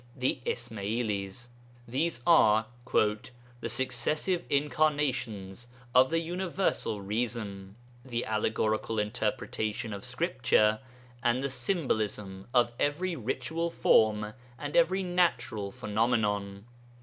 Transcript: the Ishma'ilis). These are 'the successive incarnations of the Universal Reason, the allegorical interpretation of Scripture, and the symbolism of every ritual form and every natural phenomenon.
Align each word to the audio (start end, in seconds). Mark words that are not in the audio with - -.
the 0.15 0.41
Ishma'ilis). 0.47 1.47
These 1.87 2.21
are 2.25 2.65
'the 2.91 3.23
successive 3.69 4.43
incarnations 4.49 5.67
of 5.93 6.09
the 6.09 6.17
Universal 6.17 7.01
Reason, 7.01 7.75
the 8.03 8.25
allegorical 8.25 8.97
interpretation 8.97 9.93
of 9.93 10.03
Scripture, 10.03 10.79
and 11.21 11.43
the 11.43 11.51
symbolism 11.51 12.47
of 12.51 12.71
every 12.79 13.15
ritual 13.15 13.69
form 13.69 14.33
and 14.57 14.75
every 14.75 15.03
natural 15.03 15.71
phenomenon. 15.71 16.65